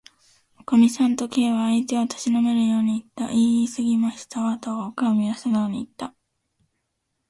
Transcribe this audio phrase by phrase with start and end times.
[0.59, 3.29] 「おかみさん」と、Ｋ は相手をたしなめるようにいった。
[3.31, 6.15] 「いいすぎましたわ」と、おかみはすなおにいった。